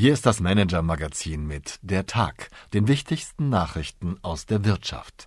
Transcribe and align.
Hier 0.00 0.12
ist 0.12 0.26
das 0.26 0.38
Manager-Magazin 0.38 1.44
mit 1.44 1.80
Der 1.82 2.06
Tag, 2.06 2.50
den 2.72 2.86
wichtigsten 2.86 3.48
Nachrichten 3.48 4.16
aus 4.22 4.46
der 4.46 4.64
Wirtschaft. 4.64 5.26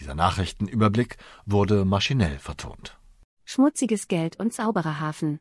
Dieser 0.00 0.16
Nachrichtenüberblick 0.16 1.18
wurde 1.46 1.84
maschinell 1.84 2.40
vertont. 2.40 2.98
Schmutziges 3.44 4.08
Geld 4.08 4.34
und 4.40 4.52
sauberer 4.52 4.98
Hafen. 4.98 5.38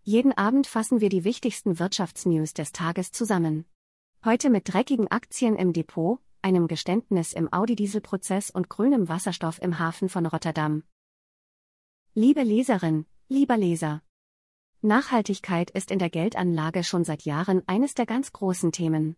Jeden 0.00 0.32
Abend 0.32 0.66
fassen 0.66 1.02
wir 1.02 1.10
die 1.10 1.24
wichtigsten 1.24 1.78
Wirtschaftsnews 1.78 2.54
des 2.54 2.72
Tages 2.72 3.12
zusammen. 3.12 3.66
Heute 4.24 4.48
mit 4.48 4.72
dreckigen 4.72 5.08
Aktien 5.08 5.54
im 5.54 5.74
Depot, 5.74 6.20
einem 6.40 6.68
Geständnis 6.68 7.34
im 7.34 7.52
Audi-Dieselprozess 7.52 8.48
und 8.48 8.70
grünem 8.70 9.10
Wasserstoff 9.10 9.60
im 9.60 9.78
Hafen 9.78 10.08
von 10.08 10.24
Rotterdam. 10.24 10.84
Liebe 12.14 12.44
Leserin, 12.44 13.04
lieber 13.28 13.58
Leser. 13.58 14.00
Nachhaltigkeit 14.84 15.70
ist 15.70 15.92
in 15.92 16.00
der 16.00 16.10
Geldanlage 16.10 16.82
schon 16.82 17.04
seit 17.04 17.22
Jahren 17.22 17.62
eines 17.68 17.94
der 17.94 18.04
ganz 18.04 18.32
großen 18.32 18.72
Themen. 18.72 19.14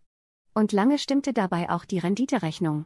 Und 0.52 0.72
lange 0.72 0.98
stimmte 0.98 1.32
dabei 1.32 1.70
auch 1.70 1.86
die 1.86 1.98
Renditerechnung. 1.98 2.84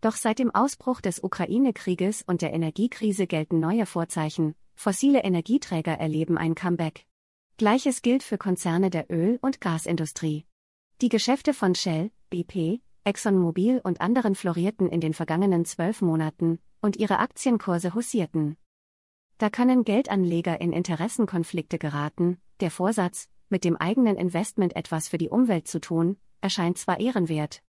Doch 0.00 0.14
seit 0.14 0.38
dem 0.38 0.54
Ausbruch 0.54 1.00
des 1.00 1.24
Ukraine-Krieges 1.24 2.22
und 2.22 2.40
der 2.40 2.52
Energiekrise 2.52 3.26
gelten 3.26 3.58
neue 3.58 3.86
Vorzeichen, 3.86 4.54
fossile 4.76 5.24
Energieträger 5.24 5.98
erleben 5.98 6.38
ein 6.38 6.54
Comeback. 6.54 7.06
Gleiches 7.56 8.02
gilt 8.02 8.22
für 8.22 8.38
Konzerne 8.38 8.88
der 8.88 9.10
Öl- 9.10 9.40
und 9.42 9.60
Gasindustrie. 9.60 10.46
Die 11.00 11.08
Geschäfte 11.08 11.52
von 11.52 11.74
Shell, 11.74 12.12
BP, 12.30 12.80
ExxonMobil 13.02 13.80
und 13.82 14.00
anderen 14.00 14.36
florierten 14.36 14.88
in 14.88 15.00
den 15.00 15.12
vergangenen 15.12 15.64
zwölf 15.64 16.00
Monaten, 16.00 16.60
und 16.80 16.96
ihre 16.96 17.18
Aktienkurse 17.18 17.94
haussierten. 17.94 18.56
Da 19.42 19.50
können 19.50 19.82
Geldanleger 19.82 20.60
in 20.60 20.72
Interessenkonflikte 20.72 21.76
geraten, 21.76 22.40
der 22.60 22.70
Vorsatz, 22.70 23.28
mit 23.48 23.64
dem 23.64 23.76
eigenen 23.76 24.16
Investment 24.16 24.76
etwas 24.76 25.08
für 25.08 25.18
die 25.18 25.30
Umwelt 25.30 25.66
zu 25.66 25.80
tun, 25.80 26.16
erscheint 26.40 26.78
zwar 26.78 27.00
ehrenwert. 27.00 27.60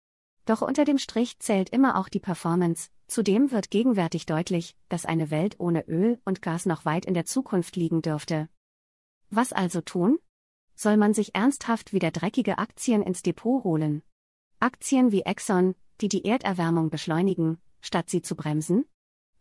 Doch 0.45 0.61
unter 0.61 0.85
dem 0.85 0.99
Strich 0.99 1.39
zählt 1.39 1.71
immer 1.71 1.97
auch 1.97 2.09
die 2.09 2.19
Performance, 2.19 2.91
zudem 3.07 3.49
wird 3.51 3.71
gegenwärtig 3.71 4.27
deutlich, 4.27 4.75
dass 4.87 5.07
eine 5.07 5.31
Welt 5.31 5.55
ohne 5.57 5.81
Öl 5.87 6.21
und 6.25 6.43
Gas 6.43 6.67
noch 6.67 6.85
weit 6.85 7.07
in 7.07 7.15
der 7.15 7.25
Zukunft 7.25 7.75
liegen 7.75 8.03
dürfte. 8.03 8.49
Was 9.31 9.51
also 9.51 9.81
tun? 9.81 10.19
Soll 10.75 10.97
man 10.97 11.15
sich 11.15 11.33
ernsthaft 11.33 11.91
wieder 11.91 12.11
dreckige 12.11 12.59
Aktien 12.59 13.01
ins 13.01 13.23
Depot 13.23 13.63
holen? 13.63 14.03
Aktien 14.59 15.11
wie 15.11 15.21
Exxon, 15.21 15.73
die 16.01 16.09
die 16.09 16.23
Erderwärmung 16.23 16.91
beschleunigen, 16.91 17.57
statt 17.81 18.11
sie 18.11 18.21
zu 18.21 18.35
bremsen? 18.35 18.85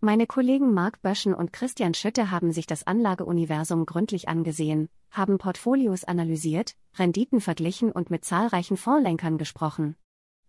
Meine 0.04 0.26
Kollegen 0.26 0.74
Marc 0.74 1.00
Böschen 1.00 1.32
und 1.32 1.52
Christian 1.52 1.94
Schütte 1.94 2.32
haben 2.32 2.50
sich 2.50 2.66
das 2.66 2.84
Anlageuniversum 2.84 3.86
gründlich 3.86 4.28
angesehen, 4.28 4.88
haben 5.12 5.38
Portfolios 5.38 6.02
analysiert, 6.02 6.74
Renditen 6.98 7.40
verglichen 7.40 7.92
und 7.92 8.10
mit 8.10 8.24
zahlreichen 8.24 8.76
Fondslenkern 8.76 9.38
gesprochen. 9.38 9.94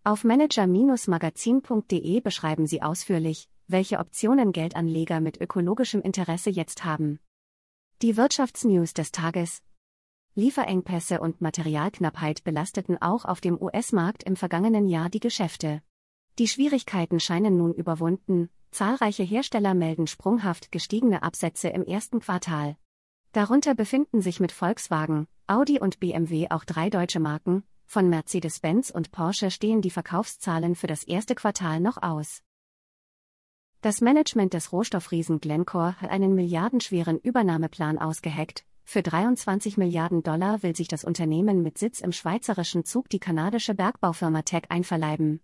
Auf 0.02 0.24
manager-magazin.de 0.24 2.20
beschreiben 2.20 2.66
sie 2.66 2.82
ausführlich, 2.82 3.48
welche 3.68 4.00
Optionen 4.00 4.50
Geldanleger 4.50 5.20
mit 5.20 5.40
ökologischem 5.40 6.02
Interesse 6.02 6.50
jetzt 6.50 6.84
haben. 6.84 7.20
Die 8.02 8.16
Wirtschaftsnews 8.16 8.92
des 8.92 9.12
Tages. 9.12 9.62
Lieferengpässe 10.34 11.20
und 11.20 11.40
Materialknappheit 11.40 12.42
belasteten 12.42 13.00
auch 13.00 13.24
auf 13.24 13.40
dem 13.40 13.62
US-Markt 13.62 14.24
im 14.24 14.34
vergangenen 14.34 14.88
Jahr 14.88 15.10
die 15.10 15.20
Geschäfte. 15.20 15.80
Die 16.40 16.48
Schwierigkeiten 16.48 17.20
scheinen 17.20 17.56
nun 17.56 17.72
überwunden, 17.72 18.50
Zahlreiche 18.74 19.22
Hersteller 19.22 19.72
melden 19.72 20.08
sprunghaft 20.08 20.72
gestiegene 20.72 21.22
Absätze 21.22 21.68
im 21.68 21.84
ersten 21.84 22.18
Quartal. 22.18 22.76
Darunter 23.30 23.72
befinden 23.76 24.20
sich 24.20 24.40
mit 24.40 24.50
Volkswagen, 24.50 25.28
Audi 25.46 25.78
und 25.78 26.00
BMW 26.00 26.48
auch 26.50 26.64
drei 26.64 26.90
deutsche 26.90 27.20
Marken, 27.20 27.62
von 27.86 28.10
Mercedes-Benz 28.10 28.90
und 28.90 29.12
Porsche 29.12 29.52
stehen 29.52 29.80
die 29.80 29.90
Verkaufszahlen 29.90 30.74
für 30.74 30.88
das 30.88 31.04
erste 31.04 31.36
Quartal 31.36 31.78
noch 31.78 32.02
aus. 32.02 32.42
Das 33.80 34.00
Management 34.00 34.54
des 34.54 34.72
Rohstoffriesen 34.72 35.38
Glencore 35.38 35.94
hat 36.00 36.10
einen 36.10 36.34
milliardenschweren 36.34 37.20
Übernahmeplan 37.20 37.98
ausgeheckt. 37.98 38.64
Für 38.82 39.02
23 39.02 39.76
Milliarden 39.76 40.24
Dollar 40.24 40.64
will 40.64 40.74
sich 40.74 40.88
das 40.88 41.04
Unternehmen 41.04 41.62
mit 41.62 41.78
Sitz 41.78 42.00
im 42.00 42.10
schweizerischen 42.10 42.84
Zug 42.84 43.08
die 43.08 43.20
kanadische 43.20 43.76
Bergbaufirma 43.76 44.42
Tech 44.42 44.64
einverleiben. 44.68 45.40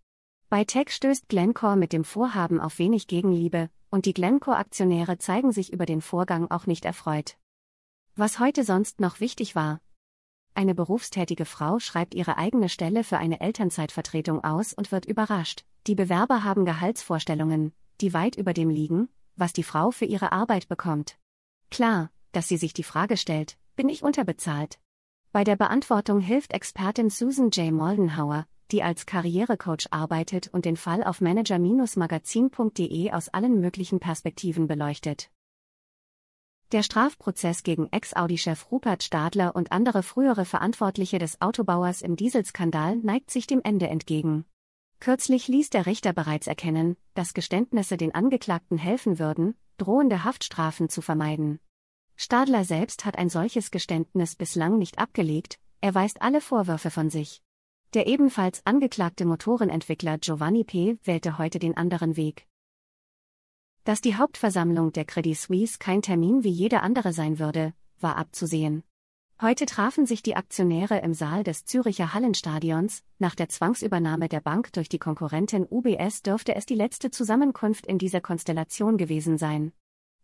Bei 0.50 0.64
Tech 0.64 0.90
stößt 0.90 1.28
Glencore 1.28 1.76
mit 1.76 1.92
dem 1.92 2.02
Vorhaben 2.02 2.60
auf 2.60 2.80
wenig 2.80 3.06
Gegenliebe, 3.06 3.70
und 3.88 4.04
die 4.04 4.12
Glencore-Aktionäre 4.12 5.16
zeigen 5.18 5.52
sich 5.52 5.72
über 5.72 5.86
den 5.86 6.00
Vorgang 6.00 6.50
auch 6.50 6.66
nicht 6.66 6.84
erfreut. 6.84 7.38
Was 8.16 8.40
heute 8.40 8.64
sonst 8.64 8.98
noch 8.98 9.20
wichtig 9.20 9.54
war. 9.54 9.80
Eine 10.54 10.74
berufstätige 10.74 11.44
Frau 11.44 11.78
schreibt 11.78 12.16
ihre 12.16 12.36
eigene 12.36 12.68
Stelle 12.68 13.04
für 13.04 13.18
eine 13.18 13.40
Elternzeitvertretung 13.40 14.42
aus 14.42 14.72
und 14.72 14.90
wird 14.90 15.06
überrascht. 15.06 15.64
Die 15.86 15.94
Bewerber 15.94 16.42
haben 16.42 16.64
Gehaltsvorstellungen, 16.64 17.72
die 18.00 18.12
weit 18.12 18.34
über 18.34 18.52
dem 18.52 18.70
liegen, 18.70 19.08
was 19.36 19.52
die 19.52 19.62
Frau 19.62 19.92
für 19.92 20.04
ihre 20.04 20.32
Arbeit 20.32 20.66
bekommt. 20.66 21.16
Klar, 21.70 22.10
dass 22.32 22.48
sie 22.48 22.56
sich 22.56 22.72
die 22.72 22.82
Frage 22.82 23.16
stellt, 23.16 23.56
bin 23.76 23.88
ich 23.88 24.02
unterbezahlt? 24.02 24.80
Bei 25.30 25.44
der 25.44 25.54
Beantwortung 25.54 26.18
hilft 26.18 26.52
Expertin 26.52 27.08
Susan 27.08 27.50
J. 27.50 27.70
Moldenhauer, 27.70 28.46
die 28.72 28.82
als 28.82 29.06
Karrierecoach 29.06 29.88
arbeitet 29.90 30.48
und 30.48 30.64
den 30.64 30.76
Fall 30.76 31.04
auf 31.04 31.20
manager-magazin.de 31.20 33.12
aus 33.12 33.28
allen 33.28 33.60
möglichen 33.60 34.00
Perspektiven 34.00 34.66
beleuchtet. 34.66 35.30
Der 36.72 36.84
Strafprozess 36.84 37.64
gegen 37.64 37.88
Ex-Audi-Chef 37.90 38.70
Rupert 38.70 39.02
Stadler 39.02 39.56
und 39.56 39.72
andere 39.72 40.04
frühere 40.04 40.44
Verantwortliche 40.44 41.18
des 41.18 41.40
Autobauers 41.40 42.00
im 42.00 42.14
Dieselskandal 42.14 42.96
neigt 42.96 43.32
sich 43.32 43.48
dem 43.48 43.60
Ende 43.64 43.88
entgegen. 43.88 44.44
Kürzlich 45.00 45.48
ließ 45.48 45.70
der 45.70 45.86
Richter 45.86 46.12
bereits 46.12 46.46
erkennen, 46.46 46.96
dass 47.14 47.34
Geständnisse 47.34 47.96
den 47.96 48.14
Angeklagten 48.14 48.78
helfen 48.78 49.18
würden, 49.18 49.56
drohende 49.78 50.22
Haftstrafen 50.22 50.88
zu 50.88 51.02
vermeiden. 51.02 51.58
Stadler 52.14 52.64
selbst 52.64 53.04
hat 53.04 53.18
ein 53.18 53.30
solches 53.30 53.70
Geständnis 53.70 54.36
bislang 54.36 54.78
nicht 54.78 54.98
abgelegt, 54.98 55.58
er 55.80 55.94
weist 55.94 56.22
alle 56.22 56.40
Vorwürfe 56.40 56.90
von 56.90 57.08
sich. 57.08 57.42
Der 57.92 58.06
ebenfalls 58.06 58.64
angeklagte 58.64 59.24
Motorenentwickler 59.24 60.18
Giovanni 60.18 60.62
P. 60.62 60.96
wählte 61.02 61.38
heute 61.38 61.58
den 61.58 61.76
anderen 61.76 62.16
Weg. 62.16 62.46
Dass 63.82 64.00
die 64.00 64.14
Hauptversammlung 64.14 64.92
der 64.92 65.04
Credit 65.04 65.36
Suisse 65.36 65.78
kein 65.80 66.00
Termin 66.00 66.44
wie 66.44 66.50
jeder 66.50 66.84
andere 66.84 67.12
sein 67.12 67.40
würde, 67.40 67.74
war 67.98 68.16
abzusehen. 68.16 68.84
Heute 69.40 69.66
trafen 69.66 70.06
sich 70.06 70.22
die 70.22 70.36
Aktionäre 70.36 70.98
im 70.98 71.14
Saal 71.14 71.42
des 71.42 71.64
Züricher 71.64 72.14
Hallenstadions, 72.14 73.02
nach 73.18 73.34
der 73.34 73.48
Zwangsübernahme 73.48 74.28
der 74.28 74.40
Bank 74.40 74.72
durch 74.72 74.88
die 74.88 74.98
Konkurrentin 75.00 75.66
UBS 75.68 76.22
dürfte 76.22 76.54
es 76.54 76.66
die 76.66 76.76
letzte 76.76 77.10
Zusammenkunft 77.10 77.86
in 77.86 77.98
dieser 77.98 78.20
Konstellation 78.20 78.98
gewesen 78.98 79.36
sein. 79.36 79.72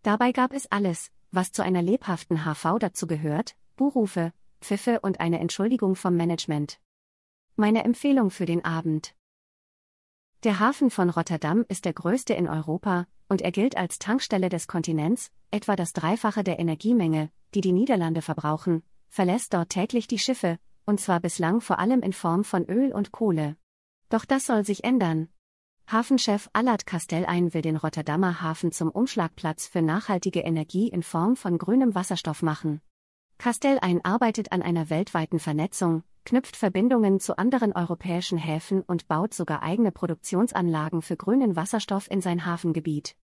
Dabei 0.02 0.30
gab 0.30 0.52
es 0.52 0.70
alles, 0.70 1.10
was 1.32 1.50
zu 1.50 1.62
einer 1.62 1.82
lebhaften 1.82 2.44
HV 2.44 2.78
dazu 2.78 3.08
gehört, 3.08 3.56
Buhrufe, 3.74 4.32
Pfiffe 4.60 5.00
und 5.00 5.18
eine 5.18 5.40
Entschuldigung 5.40 5.96
vom 5.96 6.14
Management. 6.16 6.78
Meine 7.58 7.84
Empfehlung 7.84 8.30
für 8.30 8.44
den 8.44 8.66
Abend. 8.66 9.14
Der 10.44 10.60
Hafen 10.60 10.90
von 10.90 11.08
Rotterdam 11.08 11.64
ist 11.70 11.86
der 11.86 11.94
größte 11.94 12.34
in 12.34 12.50
Europa, 12.50 13.06
und 13.30 13.40
er 13.40 13.50
gilt 13.50 13.78
als 13.78 13.98
Tankstelle 13.98 14.50
des 14.50 14.68
Kontinents, 14.68 15.30
etwa 15.50 15.74
das 15.74 15.94
Dreifache 15.94 16.44
der 16.44 16.58
Energiemenge, 16.58 17.30
die 17.54 17.62
die 17.62 17.72
Niederlande 17.72 18.20
verbrauchen, 18.20 18.82
verlässt 19.08 19.54
dort 19.54 19.70
täglich 19.70 20.06
die 20.06 20.18
Schiffe, 20.18 20.58
und 20.84 21.00
zwar 21.00 21.18
bislang 21.18 21.62
vor 21.62 21.78
allem 21.78 22.02
in 22.02 22.12
Form 22.12 22.44
von 22.44 22.66
Öl 22.66 22.92
und 22.92 23.10
Kohle. 23.10 23.56
Doch 24.10 24.26
das 24.26 24.44
soll 24.44 24.62
sich 24.66 24.84
ändern. 24.84 25.30
Hafenchef 25.86 26.50
Allard 26.52 26.84
Castellein 26.84 27.54
will 27.54 27.62
den 27.62 27.76
Rotterdamer 27.76 28.42
Hafen 28.42 28.70
zum 28.70 28.90
Umschlagplatz 28.90 29.66
für 29.66 29.80
nachhaltige 29.80 30.40
Energie 30.40 30.88
in 30.88 31.02
Form 31.02 31.36
von 31.36 31.56
grünem 31.56 31.94
Wasserstoff 31.94 32.42
machen. 32.42 32.82
Castellein 33.38 34.04
arbeitet 34.04 34.52
an 34.52 34.60
einer 34.60 34.90
weltweiten 34.90 35.38
Vernetzung, 35.38 36.02
knüpft 36.26 36.56
Verbindungen 36.56 37.20
zu 37.20 37.38
anderen 37.38 37.72
europäischen 37.72 38.36
Häfen 38.36 38.82
und 38.82 39.08
baut 39.08 39.32
sogar 39.32 39.62
eigene 39.62 39.92
Produktionsanlagen 39.92 41.00
für 41.00 41.16
grünen 41.16 41.56
Wasserstoff 41.56 42.10
in 42.10 42.20
sein 42.20 42.44
Hafengebiet. 42.44 43.16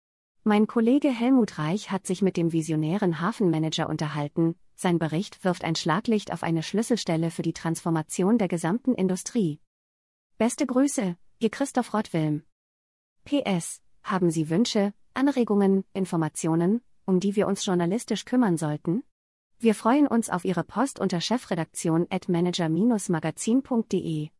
Mein 0.44 0.68
Kollege 0.68 1.10
Helmut 1.10 1.58
Reich 1.60 1.92
hat 1.92 2.08
sich 2.08 2.22
mit 2.22 2.38
dem 2.38 2.54
visionären 2.54 3.20
Hafenmanager 3.20 3.90
unterhalten, 3.90 4.56
sein 4.76 4.98
Bericht 4.98 5.44
wirft 5.44 5.64
ein 5.64 5.76
Schlaglicht 5.76 6.32
auf 6.32 6.42
eine 6.42 6.64
Schlüsselstelle 6.64 7.30
für 7.30 7.42
die 7.42 7.54
Transformation 7.54 8.38
der 8.38 8.48
gesamten 8.48 8.96
Industrie. 8.96 9.60
Beste 10.38 10.66
Grüße, 10.66 11.18
Ihr 11.40 11.50
Christoph 11.50 11.94
Rottwilm. 11.94 12.44
PS, 13.26 13.82
haben 14.04 14.32
Sie 14.32 14.50
Wünsche, 14.50 14.94
Anregungen, 15.14 15.84
Informationen, 15.94 16.82
um 17.06 17.20
die 17.20 17.36
wir 17.36 17.48
uns 17.48 17.66
journalistisch 17.66 18.26
kümmern 18.26 18.58
sollten? 18.58 19.04
Wir 19.64 19.76
freuen 19.76 20.08
uns 20.08 20.32
auf 20.32 20.44
Ihre 20.44 20.64
Post 20.64 21.00
unter 21.00 21.22
chefredaktion 21.22 22.08
at 22.10 22.28
manager-magazin.de. 22.28 24.32